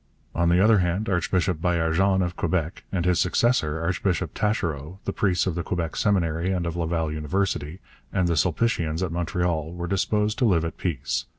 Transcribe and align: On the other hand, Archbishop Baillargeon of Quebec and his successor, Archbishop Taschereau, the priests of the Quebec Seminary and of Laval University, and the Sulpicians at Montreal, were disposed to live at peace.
On 0.33 0.49
the 0.49 0.59
other 0.59 0.79
hand, 0.79 1.07
Archbishop 1.09 1.61
Baillargeon 1.61 2.23
of 2.23 2.35
Quebec 2.35 2.85
and 2.91 3.05
his 3.05 3.19
successor, 3.19 3.79
Archbishop 3.81 4.33
Taschereau, 4.33 4.97
the 5.05 5.13
priests 5.13 5.45
of 5.45 5.53
the 5.53 5.61
Quebec 5.61 5.95
Seminary 5.95 6.51
and 6.51 6.65
of 6.65 6.75
Laval 6.75 7.11
University, 7.11 7.79
and 8.11 8.27
the 8.27 8.35
Sulpicians 8.35 9.03
at 9.03 9.11
Montreal, 9.11 9.71
were 9.73 9.85
disposed 9.85 10.39
to 10.39 10.45
live 10.45 10.65
at 10.65 10.79
peace. 10.79 11.25